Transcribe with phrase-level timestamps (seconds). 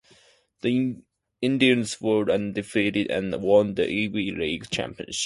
[0.61, 0.95] The
[1.43, 5.19] Indians were undefeated and won the Ivy League championship.